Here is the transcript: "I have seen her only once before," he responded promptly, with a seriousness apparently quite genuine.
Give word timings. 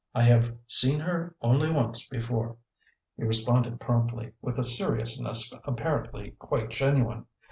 "I 0.15 0.23
have 0.23 0.57
seen 0.65 0.99
her 1.01 1.35
only 1.43 1.71
once 1.71 2.07
before," 2.07 2.55
he 3.17 3.23
responded 3.23 3.79
promptly, 3.79 4.33
with 4.41 4.57
a 4.57 4.63
seriousness 4.63 5.53
apparently 5.63 6.31
quite 6.39 6.71
genuine. 6.71 7.27